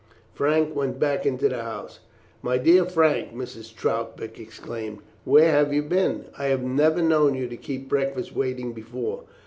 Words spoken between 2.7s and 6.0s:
Frank," Mrs. Troutbeck exclaimed, "where have you